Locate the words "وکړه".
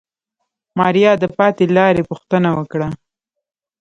2.57-2.87